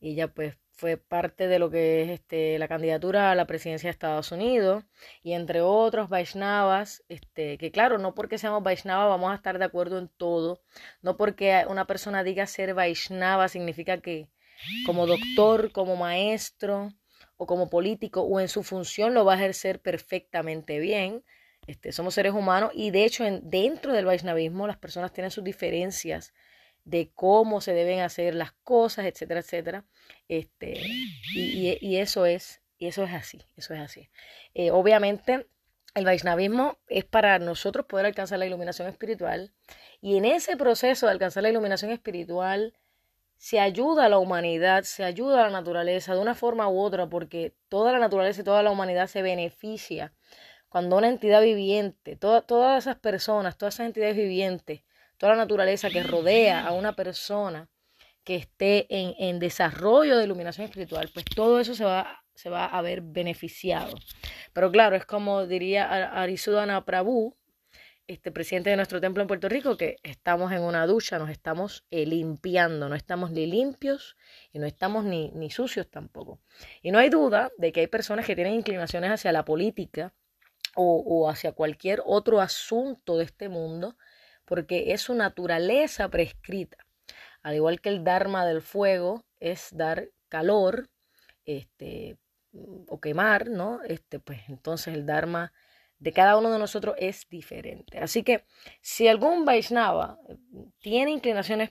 ella 0.00 0.28
pues 0.32 0.56
fue 0.76 0.98
parte 0.98 1.48
de 1.48 1.58
lo 1.58 1.70
que 1.70 2.02
es 2.02 2.10
este, 2.10 2.58
la 2.58 2.68
candidatura 2.68 3.30
a 3.30 3.34
la 3.34 3.46
presidencia 3.46 3.88
de 3.88 3.92
Estados 3.92 4.30
Unidos 4.30 4.84
y 5.22 5.32
entre 5.32 5.62
otros 5.62 6.10
Vaishnavas, 6.10 7.02
este, 7.08 7.56
que 7.56 7.70
claro, 7.70 7.96
no 7.96 8.14
porque 8.14 8.36
seamos 8.36 8.62
Vaishnavas 8.62 9.08
vamos 9.08 9.32
a 9.32 9.36
estar 9.36 9.58
de 9.58 9.64
acuerdo 9.64 9.98
en 9.98 10.08
todo, 10.08 10.62
no 11.00 11.16
porque 11.16 11.64
una 11.68 11.86
persona 11.86 12.22
diga 12.22 12.46
ser 12.46 12.74
Vaishnava 12.74 13.48
significa 13.48 14.00
que 14.02 14.28
como 14.84 15.06
doctor, 15.06 15.72
como 15.72 15.96
maestro 15.96 16.92
o 17.38 17.46
como 17.46 17.70
político 17.70 18.20
o 18.20 18.38
en 18.38 18.48
su 18.48 18.62
función 18.62 19.14
lo 19.14 19.24
va 19.24 19.32
a 19.34 19.36
ejercer 19.36 19.80
perfectamente 19.80 20.78
bien, 20.78 21.24
este, 21.66 21.90
somos 21.90 22.14
seres 22.14 22.34
humanos 22.34 22.70
y 22.74 22.90
de 22.90 23.04
hecho 23.06 23.24
en, 23.24 23.48
dentro 23.48 23.94
del 23.94 24.04
Vaishnavismo 24.04 24.66
las 24.66 24.76
personas 24.76 25.12
tienen 25.14 25.30
sus 25.30 25.42
diferencias 25.42 26.34
de 26.86 27.10
cómo 27.14 27.60
se 27.60 27.74
deben 27.74 28.00
hacer 28.00 28.34
las 28.34 28.52
cosas, 28.52 29.04
etcétera, 29.06 29.40
etcétera. 29.40 29.84
Este, 30.28 30.80
y, 31.34 31.76
y, 31.80 31.96
eso 31.98 32.26
es, 32.26 32.62
eso 32.78 33.02
es 33.02 33.12
así, 33.12 33.42
eso 33.56 33.74
es 33.74 33.80
así. 33.80 34.08
Eh, 34.54 34.70
obviamente, 34.70 35.48
el 35.94 36.04
Vaishnavismo 36.04 36.78
es 36.88 37.04
para 37.04 37.38
nosotros 37.40 37.86
poder 37.86 38.06
alcanzar 38.06 38.38
la 38.38 38.46
iluminación 38.46 38.88
espiritual. 38.88 39.52
Y 40.00 40.16
en 40.16 40.24
ese 40.24 40.56
proceso 40.56 41.06
de 41.06 41.12
alcanzar 41.12 41.42
la 41.42 41.50
iluminación 41.50 41.90
espiritual, 41.90 42.72
se 43.36 43.58
ayuda 43.58 44.06
a 44.06 44.08
la 44.08 44.18
humanidad, 44.18 44.84
se 44.84 45.04
ayuda 45.04 45.40
a 45.40 45.50
la 45.50 45.58
naturaleza 45.58 46.14
de 46.14 46.20
una 46.20 46.36
forma 46.36 46.68
u 46.68 46.80
otra, 46.80 47.08
porque 47.08 47.54
toda 47.68 47.92
la 47.92 47.98
naturaleza 47.98 48.40
y 48.40 48.44
toda 48.44 48.62
la 48.62 48.70
humanidad 48.70 49.08
se 49.08 49.22
beneficia 49.22 50.14
cuando 50.68 50.96
una 50.96 51.08
entidad 51.08 51.42
viviente, 51.42 52.16
todas 52.16 52.84
esas 52.84 52.96
personas, 52.96 53.56
todas 53.56 53.74
esas 53.74 53.86
entidades 53.86 54.16
vivientes, 54.16 54.82
toda 55.18 55.32
la 55.32 55.38
naturaleza 55.38 55.90
que 55.90 56.02
rodea 56.02 56.66
a 56.66 56.72
una 56.72 56.94
persona 56.94 57.68
que 58.24 58.36
esté 58.36 58.86
en, 58.88 59.14
en 59.18 59.38
desarrollo 59.38 60.16
de 60.16 60.24
iluminación 60.24 60.64
espiritual, 60.66 61.10
pues 61.14 61.24
todo 61.24 61.60
eso 61.60 61.74
se 61.74 61.84
va, 61.84 62.24
se 62.34 62.50
va 62.50 62.66
a 62.66 62.82
ver 62.82 63.00
beneficiado. 63.02 63.96
Pero 64.52 64.70
claro, 64.72 64.96
es 64.96 65.06
como 65.06 65.46
diría 65.46 65.84
Arisudana 66.20 66.84
Prabhu, 66.84 67.36
este 68.08 68.30
presidente 68.30 68.70
de 68.70 68.76
nuestro 68.76 69.00
templo 69.00 69.22
en 69.22 69.28
Puerto 69.28 69.48
Rico, 69.48 69.76
que 69.76 69.96
estamos 70.02 70.52
en 70.52 70.62
una 70.62 70.86
ducha, 70.86 71.18
nos 71.18 71.30
estamos 71.30 71.84
eh, 71.90 72.06
limpiando, 72.06 72.88
no 72.88 72.94
estamos 72.94 73.32
ni 73.32 73.46
limpios 73.46 74.16
y 74.52 74.58
no 74.58 74.66
estamos 74.66 75.04
ni, 75.04 75.30
ni 75.32 75.50
sucios 75.50 75.88
tampoco. 75.90 76.40
Y 76.82 76.92
no 76.92 76.98
hay 76.98 77.08
duda 77.08 77.50
de 77.58 77.72
que 77.72 77.80
hay 77.80 77.86
personas 77.88 78.26
que 78.26 78.36
tienen 78.36 78.54
inclinaciones 78.54 79.10
hacia 79.10 79.32
la 79.32 79.44
política, 79.44 80.14
o, 80.76 81.28
hacia 81.28 81.52
cualquier 81.52 82.02
otro 82.04 82.40
asunto 82.40 83.16
de 83.16 83.24
este 83.24 83.48
mundo, 83.48 83.96
porque 84.46 84.92
es 84.92 85.02
su 85.02 85.14
naturaleza 85.14 86.08
prescrita. 86.08 86.78
Al 87.42 87.54
igual 87.54 87.80
que 87.80 87.90
el 87.90 88.04
Dharma 88.04 88.46
del 88.46 88.62
fuego 88.62 89.24
es 89.38 89.68
dar 89.72 90.08
calor, 90.28 90.88
este, 91.44 92.16
o 92.88 93.00
quemar, 93.00 93.48
¿no? 93.50 93.82
Este, 93.84 94.18
pues 94.18 94.40
entonces 94.48 94.94
el 94.94 95.04
Dharma 95.04 95.52
de 95.98 96.12
cada 96.12 96.36
uno 96.36 96.50
de 96.50 96.58
nosotros 96.58 96.94
es 96.98 97.28
diferente. 97.28 97.98
Así 97.98 98.22
que 98.22 98.44
si 98.80 99.08
algún 99.08 99.44
Vaishnava 99.44 100.18
tiene 100.80 101.10
inclinaciones 101.10 101.70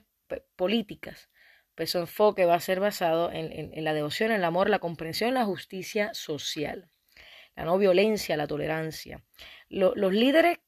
políticas, 0.56 1.30
pues 1.74 1.90
su 1.90 1.98
enfoque 1.98 2.46
va 2.46 2.54
a 2.54 2.60
ser 2.60 2.80
basado 2.80 3.30
en, 3.32 3.84
la 3.84 3.92
devoción, 3.92 4.32
el 4.32 4.44
amor, 4.44 4.70
la 4.70 4.78
comprensión, 4.78 5.34
la 5.34 5.44
justicia 5.44 6.14
social 6.14 6.90
la 7.56 7.64
no 7.64 7.78
violencia, 7.78 8.36
la 8.36 8.46
tolerancia. 8.46 9.24
los 9.68 10.12
líderes 10.12 10.58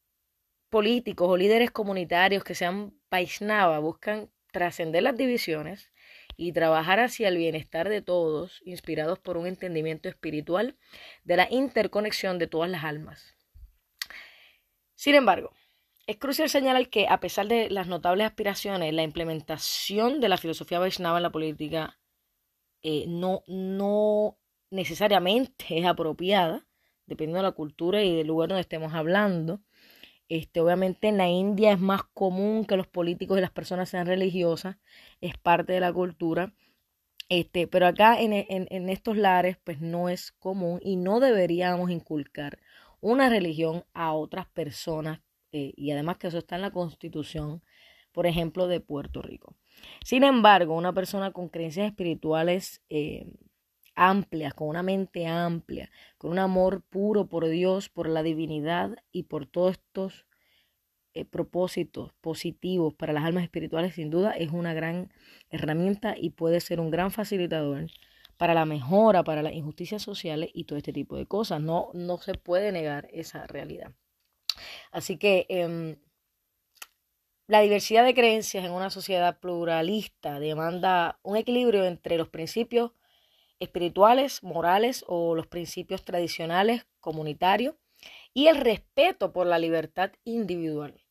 políticos 0.70 1.28
o 1.28 1.36
líderes 1.36 1.70
comunitarios 1.70 2.44
que 2.44 2.54
sean 2.54 2.94
Vaishnava 3.10 3.78
buscan 3.78 4.30
trascender 4.52 5.02
las 5.02 5.16
divisiones 5.16 5.90
y 6.36 6.52
trabajar 6.52 7.00
hacia 7.00 7.28
el 7.28 7.36
bienestar 7.36 7.88
de 7.88 8.02
todos, 8.02 8.62
inspirados 8.64 9.18
por 9.18 9.36
un 9.36 9.46
entendimiento 9.46 10.08
espiritual 10.08 10.76
de 11.24 11.36
la 11.36 11.48
interconexión 11.50 12.38
de 12.38 12.46
todas 12.46 12.70
las 12.70 12.84
almas. 12.84 13.34
Sin 14.94 15.14
embargo, 15.14 15.52
es 16.06 16.16
crucial 16.16 16.48
señalar 16.48 16.88
que, 16.88 17.06
a 17.08 17.20
pesar 17.20 17.48
de 17.48 17.68
las 17.70 17.86
notables 17.86 18.26
aspiraciones, 18.26 18.94
la 18.94 19.02
implementación 19.02 20.20
de 20.20 20.28
la 20.28 20.38
filosofía 20.38 20.78
Vaishnava 20.78 21.18
en 21.18 21.22
la 21.24 21.30
política 21.30 21.98
eh, 22.82 23.04
no, 23.08 23.42
no 23.46 24.38
necesariamente 24.70 25.78
es 25.78 25.86
apropiada 25.86 26.66
dependiendo 27.06 27.38
de 27.38 27.48
la 27.48 27.52
cultura 27.52 28.02
y 28.02 28.16
del 28.16 28.26
lugar 28.26 28.50
donde 28.50 28.60
estemos 28.60 28.94
hablando. 28.94 29.60
Este, 30.28 30.60
obviamente 30.60 31.08
en 31.08 31.16
la 31.16 31.28
India 31.28 31.72
es 31.72 31.80
más 31.80 32.02
común 32.14 32.64
que 32.66 32.76
los 32.76 32.86
políticos 32.86 33.38
y 33.38 33.40
las 33.40 33.50
personas 33.50 33.88
sean 33.88 34.06
religiosas, 34.06 34.76
es 35.20 35.36
parte 35.38 35.72
de 35.72 35.80
la 35.80 35.92
cultura. 35.92 36.52
Este, 37.30 37.66
pero 37.66 37.86
acá 37.86 38.20
en, 38.20 38.32
en, 38.32 38.88
estos 38.88 39.16
lares 39.16 39.58
pues 39.62 39.80
no 39.80 40.08
es 40.08 40.32
común 40.32 40.80
y 40.82 40.96
no 40.96 41.20
deberíamos 41.20 41.90
inculcar 41.90 42.58
una 43.00 43.28
religión 43.28 43.84
a 43.92 44.14
otras 44.14 44.46
personas 44.46 45.20
eh, 45.52 45.72
y 45.76 45.90
además 45.90 46.16
que 46.16 46.28
eso 46.28 46.38
está 46.38 46.56
en 46.56 46.62
la 46.62 46.70
constitución, 46.70 47.62
por 48.12 48.26
ejemplo, 48.26 48.66
de 48.66 48.80
Puerto 48.80 49.20
Rico. 49.22 49.54
Sin 50.04 50.24
embargo, 50.24 50.74
una 50.74 50.94
persona 50.94 51.32
con 51.32 51.48
creencias 51.48 51.86
espirituales 51.86 52.82
eh, 52.88 53.26
amplias, 53.98 54.54
con 54.54 54.68
una 54.68 54.82
mente 54.82 55.26
amplia, 55.26 55.90
con 56.16 56.30
un 56.30 56.38
amor 56.38 56.82
puro 56.82 57.26
por 57.26 57.48
Dios, 57.48 57.88
por 57.88 58.08
la 58.08 58.22
divinidad 58.22 58.96
y 59.12 59.24
por 59.24 59.46
todos 59.46 59.72
estos 59.72 60.26
eh, 61.14 61.24
propósitos 61.24 62.12
positivos 62.20 62.94
para 62.94 63.12
las 63.12 63.24
almas 63.24 63.42
espirituales, 63.42 63.94
sin 63.94 64.10
duda 64.10 64.32
es 64.32 64.52
una 64.52 64.72
gran 64.72 65.12
herramienta 65.50 66.14
y 66.16 66.30
puede 66.30 66.60
ser 66.60 66.80
un 66.80 66.90
gran 66.90 67.10
facilitador 67.10 67.86
para 68.36 68.54
la 68.54 68.64
mejora, 68.64 69.24
para 69.24 69.42
las 69.42 69.52
injusticias 69.52 70.00
sociales 70.00 70.50
y 70.54 70.64
todo 70.64 70.78
este 70.78 70.92
tipo 70.92 71.16
de 71.16 71.26
cosas. 71.26 71.60
No, 71.60 71.90
no 71.92 72.18
se 72.18 72.34
puede 72.34 72.70
negar 72.72 73.08
esa 73.12 73.46
realidad. 73.48 73.92
Así 74.92 75.18
que 75.18 75.46
em, 75.48 75.96
la 77.48 77.62
diversidad 77.62 78.04
de 78.04 78.14
creencias 78.14 78.64
en 78.64 78.70
una 78.70 78.90
sociedad 78.90 79.40
pluralista 79.40 80.38
demanda 80.38 81.18
un 81.22 81.36
equilibrio 81.36 81.84
entre 81.84 82.16
los 82.16 82.28
principios 82.28 82.92
espirituales, 83.60 84.42
morales 84.42 85.04
o 85.06 85.34
los 85.34 85.46
principios 85.46 86.04
tradicionales, 86.04 86.86
comunitarios, 87.00 87.74
y 88.32 88.46
el 88.46 88.56
respeto 88.56 89.32
por 89.32 89.46
la 89.46 89.58
libertad 89.58 90.12
individual. 90.24 91.02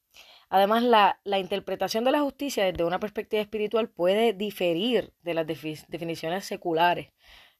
Además, 0.49 0.83
la, 0.83 1.39
interpretación 1.39 2.05
de 2.05 2.11
la 2.11 2.21
justicia 2.21 2.63
desde 2.63 2.85
una 2.85 2.99
perspectiva 2.99 3.41
espiritual 3.41 3.89
puede 3.89 4.33
diferir 4.33 5.13
de 5.21 5.33
las 5.33 5.45
definiciones 5.45 6.45
seculares, 6.45 7.11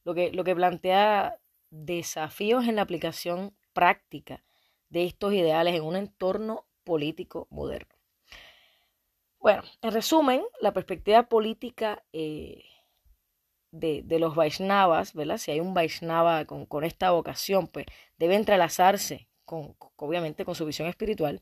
lo 0.05 0.15
que, 0.15 0.31
lo 0.31 0.45
que 0.45 0.55
plantea 0.55 1.37
desafíos 1.69 2.65
en 2.65 2.77
la 2.77 2.83
aplicación 2.83 3.53
práctica 3.73 4.43
de 4.89 5.03
estos 5.03 5.33
ideales 5.33 5.75
en 5.75 5.83
un 5.83 5.97
entorno 5.97 6.65
político 6.85 7.47
moderno. 7.49 7.93
Bueno, 9.39 9.63
en 9.81 9.91
resumen, 9.91 10.41
la 10.61 10.73
perspectiva 10.73 11.23
política 11.23 12.03
eh, 12.13 12.63
de, 13.71 14.03
los 14.19 14.35
Vaishnavas, 14.35 15.13
¿verdad? 15.13 15.37
Si 15.37 15.51
hay 15.51 15.59
un 15.59 15.73
Vaishnava 15.73 16.45
con, 16.45 16.83
esta 16.83 17.11
vocación, 17.11 17.67
pues 17.67 17.85
debe 18.17 18.35
entrelazarse 18.35 19.27
con, 19.45 19.75
obviamente 19.95 20.45
con 20.45 20.55
su 20.55 20.65
visión 20.65 20.87
espiritual, 20.87 21.41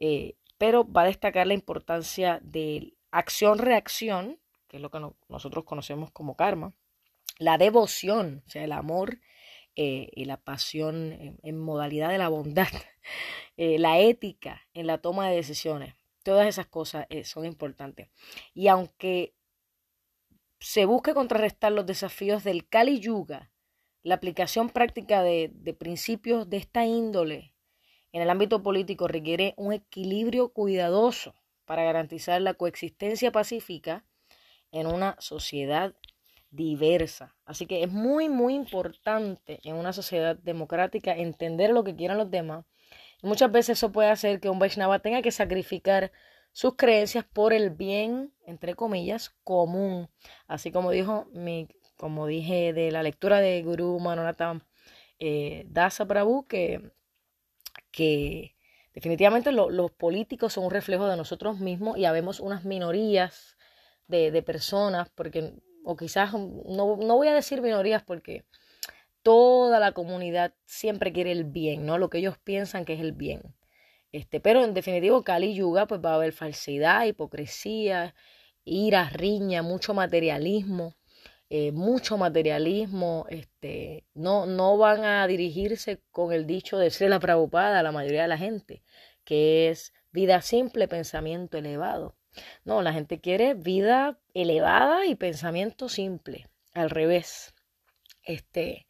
eh, 0.00 0.36
pero 0.58 0.90
va 0.90 1.02
a 1.02 1.06
destacar 1.06 1.46
la 1.46 1.54
importancia 1.54 2.40
de 2.42 2.94
acción-reacción, 3.10 4.38
que 4.68 4.76
es 4.76 4.82
lo 4.82 4.90
que 4.90 5.00
nosotros 5.28 5.64
conocemos 5.64 6.10
como 6.10 6.36
karma, 6.36 6.74
la 7.38 7.58
devoción, 7.58 8.42
o 8.46 8.50
sea, 8.50 8.64
el 8.64 8.72
amor 8.72 9.20
eh, 9.76 10.10
y 10.12 10.24
la 10.24 10.38
pasión 10.38 11.38
en, 11.42 11.58
modalidad 11.58 12.10
de 12.10 12.18
la 12.18 12.28
bondad, 12.28 12.68
la 13.56 13.98
ética 13.98 14.62
en 14.74 14.86
la 14.86 14.98
toma 14.98 15.28
de 15.28 15.36
decisiones, 15.36 15.94
Todas 16.28 16.46
esas 16.46 16.66
cosas 16.66 17.06
eh, 17.08 17.24
son 17.24 17.46
importantes. 17.46 18.10
Y 18.52 18.68
aunque 18.68 19.34
se 20.60 20.84
busque 20.84 21.14
contrarrestar 21.14 21.72
los 21.72 21.86
desafíos 21.86 22.44
del 22.44 22.68
Kali 22.68 23.00
Yuga, 23.00 23.50
la 24.02 24.14
aplicación 24.14 24.70
práctica 24.70 25.22
de, 25.22 25.50
principios 25.78 26.48
de 26.48 26.56
esta 26.56 26.84
índole 26.84 27.54
en 28.12 28.22
el 28.22 28.30
ámbito 28.30 28.62
político 28.62 29.06
requiere 29.06 29.54
un 29.56 29.72
equilibrio 29.72 30.48
cuidadoso 30.52 31.34
para 31.66 31.84
garantizar 31.84 32.40
la 32.40 32.54
coexistencia 32.54 33.30
pacífica 33.32 34.04
en 34.72 34.86
una 34.86 35.16
sociedad 35.18 35.94
diversa. 36.50 37.36
Así 37.44 37.66
que 37.66 37.82
es 37.82 37.90
muy, 37.90 38.30
muy 38.30 38.54
importante 38.54 39.60
en 39.64 39.74
una 39.74 39.92
sociedad 39.92 40.36
democrática 40.36 41.14
entender 41.14 41.70
lo 41.70 41.84
que 41.84 41.94
quieran 41.94 42.16
los 42.16 42.30
demás 42.30 42.64
muchas 43.22 43.50
veces 43.50 43.78
eso 43.78 43.92
puede 43.92 44.10
hacer 44.10 44.40
que 44.40 44.50
un 44.50 44.58
Vaishnava 44.58 45.00
tenga 45.00 45.22
que 45.22 45.32
sacrificar 45.32 46.12
sus 46.52 46.76
creencias 46.76 47.24
por 47.24 47.52
el 47.52 47.70
bien, 47.70 48.32
entre 48.46 48.74
comillas, 48.74 49.30
común. 49.44 50.08
Así 50.46 50.72
como 50.72 50.90
dijo 50.90 51.28
mi, 51.32 51.68
como 51.96 52.26
dije 52.26 52.72
de 52.72 52.90
la 52.90 53.02
lectura 53.02 53.40
de 53.40 53.62
Guru 53.62 53.98
Manonatam 54.00 54.62
eh, 55.18 55.64
Dasa 55.68 56.06
Prabhu, 56.06 56.46
que, 56.46 56.92
que 57.90 58.56
definitivamente 58.94 59.52
los 59.52 59.90
políticos 59.92 60.54
son 60.54 60.64
un 60.64 60.70
reflejo 60.70 61.06
de 61.08 61.16
nosotros 61.16 61.58
mismos 61.60 61.98
y 61.98 62.04
habemos 62.04 62.40
unas 62.40 62.64
minorías 62.64 63.56
de, 64.06 64.30
de 64.30 64.42
personas, 64.42 65.10
porque, 65.14 65.54
o 65.84 65.96
quizás, 65.96 66.32
no, 66.32 66.96
no 66.96 67.16
voy 67.16 67.28
a 67.28 67.34
decir 67.34 67.62
minorías 67.62 68.02
porque 68.02 68.44
toda 69.22 69.78
la 69.80 69.92
comunidad 69.92 70.54
siempre 70.64 71.12
quiere 71.12 71.32
el 71.32 71.44
bien, 71.44 71.84
¿no? 71.84 71.98
Lo 71.98 72.08
que 72.10 72.18
ellos 72.18 72.38
piensan 72.38 72.84
que 72.84 72.94
es 72.94 73.00
el 73.00 73.12
bien. 73.12 73.54
Este, 74.12 74.40
pero 74.40 74.64
en 74.64 74.74
definitivo, 74.74 75.22
Kali 75.22 75.54
Yuga, 75.54 75.86
pues 75.86 76.00
va 76.04 76.12
a 76.12 76.14
haber 76.14 76.32
falsedad, 76.32 77.04
hipocresía, 77.06 78.14
ira, 78.64 79.10
riña, 79.10 79.62
mucho 79.62 79.94
materialismo, 79.94 80.94
eh, 81.50 81.72
mucho 81.72 82.16
materialismo. 82.16 83.26
Este, 83.28 84.04
no, 84.14 84.46
no 84.46 84.78
van 84.78 85.04
a 85.04 85.26
dirigirse 85.26 86.00
con 86.10 86.32
el 86.32 86.46
dicho 86.46 86.78
de 86.78 86.90
ser 86.90 87.10
la 87.10 87.20
preocupada 87.20 87.82
la 87.82 87.92
mayoría 87.92 88.22
de 88.22 88.28
la 88.28 88.38
gente, 88.38 88.82
que 89.24 89.68
es 89.70 89.92
vida 90.10 90.40
simple, 90.42 90.88
pensamiento 90.88 91.58
elevado. 91.58 92.16
No, 92.64 92.82
la 92.82 92.92
gente 92.92 93.20
quiere 93.20 93.54
vida 93.54 94.18
elevada 94.34 95.06
y 95.06 95.14
pensamiento 95.16 95.88
simple, 95.88 96.48
al 96.74 96.90
revés. 96.90 97.54
Este, 98.22 98.86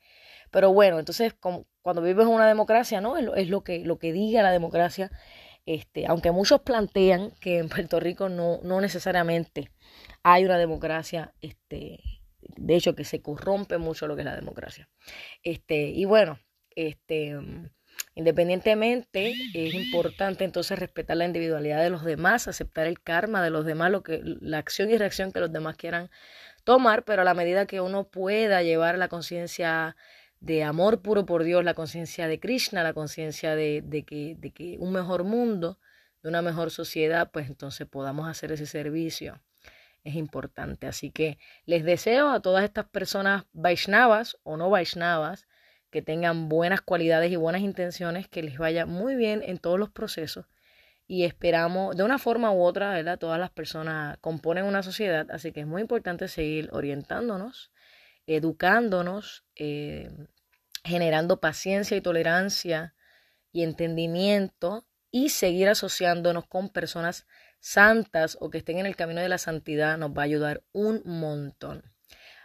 pero 0.50 0.72
bueno, 0.72 0.98
entonces 0.98 1.34
cuando 1.82 2.02
vives 2.02 2.26
en 2.26 2.32
una 2.32 2.46
democracia, 2.46 3.00
¿no? 3.00 3.16
Es 3.16 3.48
lo, 3.48 3.62
que, 3.62 3.80
lo 3.80 3.98
que 3.98 4.12
diga 4.12 4.42
la 4.42 4.52
democracia. 4.52 5.10
Este, 5.66 6.06
aunque 6.06 6.30
muchos 6.30 6.62
plantean 6.62 7.32
que 7.40 7.58
en 7.58 7.68
Puerto 7.68 8.00
Rico 8.00 8.28
no, 8.28 8.60
no 8.62 8.80
necesariamente 8.80 9.70
hay 10.22 10.44
una 10.44 10.56
democracia, 10.56 11.34
este, 11.42 12.00
de 12.40 12.74
hecho 12.74 12.94
que 12.94 13.04
se 13.04 13.20
corrompe 13.20 13.76
mucho 13.78 14.06
lo 14.06 14.14
que 14.14 14.22
es 14.22 14.26
la 14.26 14.36
democracia. 14.36 14.88
Este, 15.42 15.88
y 15.88 16.04
bueno, 16.06 16.38
este, 16.74 17.36
independientemente 18.14 19.34
es 19.54 19.74
importante 19.74 20.44
entonces 20.44 20.78
respetar 20.78 21.16
la 21.16 21.24
individualidad 21.24 21.82
de 21.82 21.90
los 21.90 22.04
demás, 22.04 22.48
aceptar 22.48 22.86
el 22.86 23.00
karma 23.00 23.42
de 23.42 23.50
los 23.50 23.64
demás, 23.64 23.90
lo 23.90 24.02
que, 24.02 24.20
la 24.22 24.58
acción 24.58 24.90
y 24.90 24.96
reacción 24.96 25.32
que 25.32 25.40
los 25.40 25.52
demás 25.52 25.76
quieran 25.76 26.10
tomar, 26.64 27.04
pero 27.04 27.22
a 27.22 27.24
la 27.24 27.34
medida 27.34 27.66
que 27.66 27.80
uno 27.80 28.08
pueda 28.08 28.62
llevar 28.62 28.98
la 28.98 29.08
conciencia 29.08 29.96
de 30.40 30.62
amor 30.62 31.02
puro 31.02 31.26
por 31.26 31.42
Dios, 31.44 31.64
la 31.64 31.74
conciencia 31.74 32.28
de 32.28 32.38
Krishna, 32.38 32.82
la 32.82 32.92
conciencia 32.92 33.56
de, 33.56 33.82
de, 33.84 34.04
que, 34.04 34.36
de 34.38 34.50
que 34.52 34.76
un 34.78 34.92
mejor 34.92 35.24
mundo, 35.24 35.78
de 36.22 36.28
una 36.28 36.42
mejor 36.42 36.70
sociedad, 36.70 37.30
pues 37.32 37.48
entonces 37.48 37.86
podamos 37.86 38.28
hacer 38.28 38.52
ese 38.52 38.66
servicio. 38.66 39.40
Es 40.04 40.14
importante. 40.14 40.86
Así 40.86 41.10
que 41.10 41.38
les 41.66 41.84
deseo 41.84 42.30
a 42.30 42.40
todas 42.40 42.64
estas 42.64 42.86
personas 42.86 43.44
Vaishnavas 43.52 44.38
o 44.42 44.56
no 44.56 44.70
Vaishnavas 44.70 45.48
que 45.90 46.02
tengan 46.02 46.48
buenas 46.48 46.80
cualidades 46.80 47.32
y 47.32 47.36
buenas 47.36 47.62
intenciones, 47.62 48.28
que 48.28 48.42
les 48.42 48.58
vaya 48.58 48.86
muy 48.86 49.16
bien 49.16 49.42
en 49.44 49.58
todos 49.58 49.78
los 49.78 49.90
procesos. 49.90 50.46
Y 51.06 51.24
esperamos, 51.24 51.96
de 51.96 52.02
una 52.04 52.18
forma 52.18 52.52
u 52.52 52.62
otra, 52.62 52.92
¿verdad? 52.92 53.18
Todas 53.18 53.40
las 53.40 53.50
personas 53.50 54.18
componen 54.20 54.64
una 54.64 54.82
sociedad, 54.82 55.26
así 55.30 55.52
que 55.52 55.60
es 55.60 55.66
muy 55.66 55.80
importante 55.80 56.28
seguir 56.28 56.68
orientándonos 56.72 57.72
educándonos, 58.28 59.44
eh, 59.56 60.10
generando 60.84 61.40
paciencia 61.40 61.96
y 61.96 62.00
tolerancia 62.00 62.94
y 63.52 63.62
entendimiento 63.62 64.86
y 65.10 65.30
seguir 65.30 65.68
asociándonos 65.68 66.46
con 66.46 66.68
personas 66.68 67.26
santas 67.58 68.36
o 68.40 68.50
que 68.50 68.58
estén 68.58 68.78
en 68.78 68.86
el 68.86 68.96
camino 68.96 69.20
de 69.20 69.28
la 69.28 69.38
santidad 69.38 69.98
nos 69.98 70.10
va 70.10 70.22
a 70.22 70.26
ayudar 70.26 70.62
un 70.72 71.02
montón. 71.04 71.82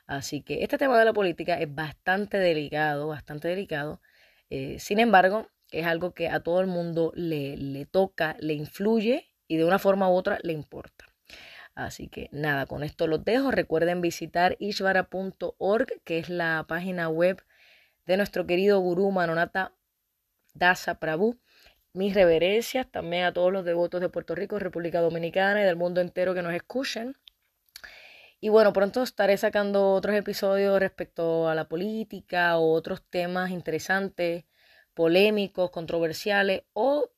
Así 0.07 0.41
que 0.41 0.63
este 0.63 0.77
tema 0.77 0.97
de 0.97 1.05
la 1.05 1.13
política 1.13 1.59
es 1.59 1.73
bastante 1.73 2.37
delicado, 2.37 3.07
bastante 3.07 3.49
delicado. 3.49 4.01
Eh, 4.49 4.79
sin 4.79 4.99
embargo, 4.99 5.49
es 5.71 5.85
algo 5.85 6.13
que 6.13 6.29
a 6.29 6.39
todo 6.39 6.61
el 6.61 6.67
mundo 6.67 7.11
le, 7.15 7.57
le 7.57 7.85
toca, 7.85 8.35
le 8.39 8.53
influye 8.53 9.31
y 9.47 9.57
de 9.57 9.65
una 9.65 9.79
forma 9.79 10.09
u 10.09 10.13
otra 10.13 10.39
le 10.43 10.53
importa. 10.53 11.12
Así 11.75 12.07
que 12.07 12.29
nada, 12.31 12.65
con 12.67 12.83
esto 12.83 13.07
los 13.07 13.25
dejo. 13.25 13.51
Recuerden 13.51 14.01
visitar 14.01 14.55
ishvara.org, 14.59 16.01
que 16.03 16.19
es 16.19 16.29
la 16.29 16.65
página 16.67 17.09
web 17.09 17.43
de 18.05 18.17
nuestro 18.17 18.45
querido 18.45 18.79
gurú 18.79 19.11
Manonata 19.11 19.73
Dasa 20.53 20.99
Prabhu. 20.99 21.39
Mis 21.93 22.13
reverencias 22.13 22.89
también 22.91 23.25
a 23.25 23.33
todos 23.33 23.51
los 23.51 23.65
devotos 23.65 24.01
de 24.01 24.09
Puerto 24.09 24.35
Rico, 24.35 24.59
República 24.59 24.99
Dominicana 25.01 25.61
y 25.61 25.65
del 25.65 25.75
mundo 25.75 26.01
entero 26.01 26.33
que 26.33 26.41
nos 26.41 26.53
escuchen. 26.53 27.15
Y 28.39 28.49
bueno, 28.49 28.73
pronto 28.73 29.03
estaré 29.03 29.37
sacando 29.37 29.93
otros 29.93 30.15
episodios 30.15 30.79
respecto 30.79 31.47
a 31.47 31.55
la 31.55 31.69
política 31.69 32.57
o 32.57 32.73
otros 32.73 33.01
temas 33.09 33.51
interesantes, 33.51 34.45
polémicos, 34.93 35.71
controversiales 35.71 36.63
o 36.73 37.09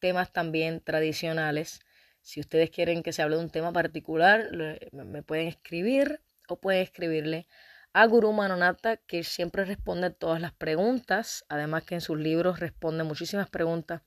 temas 0.00 0.32
también 0.32 0.80
tradicionales 0.80 1.80
si 2.24 2.40
ustedes 2.40 2.70
quieren 2.70 3.02
que 3.02 3.12
se 3.12 3.20
hable 3.20 3.36
de 3.36 3.42
un 3.42 3.50
tema 3.50 3.70
particular, 3.70 4.48
me 4.92 5.22
pueden 5.22 5.46
escribir 5.46 6.22
o 6.48 6.58
pueden 6.58 6.80
escribirle 6.80 7.46
a 7.92 8.06
Guru 8.06 8.32
Manonata, 8.32 8.96
que 8.96 9.24
siempre 9.24 9.66
responde 9.66 10.08
todas 10.08 10.40
las 10.40 10.54
preguntas, 10.54 11.44
además 11.50 11.84
que 11.84 11.96
en 11.96 12.00
sus 12.00 12.18
libros 12.18 12.60
responde 12.60 13.04
muchísimas 13.04 13.50
preguntas 13.50 14.00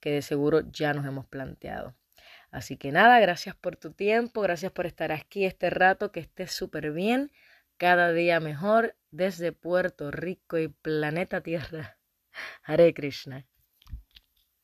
que 0.00 0.10
de 0.10 0.20
seguro 0.20 0.70
ya 0.70 0.92
nos 0.92 1.06
hemos 1.06 1.26
planteado. 1.26 1.96
Así 2.50 2.76
que 2.76 2.92
nada, 2.92 3.18
gracias 3.20 3.56
por 3.56 3.76
tu 3.76 3.90
tiempo, 3.90 4.42
gracias 4.42 4.70
por 4.70 4.84
estar 4.84 5.10
aquí 5.10 5.46
este 5.46 5.70
rato, 5.70 6.12
que 6.12 6.20
estés 6.20 6.52
súper 6.52 6.92
bien, 6.92 7.32
cada 7.78 8.12
día 8.12 8.38
mejor 8.38 8.96
desde 9.10 9.52
Puerto 9.52 10.10
Rico 10.10 10.58
y 10.58 10.68
planeta 10.68 11.40
Tierra. 11.40 11.96
Hare 12.64 12.92
Krishna. 12.92 13.46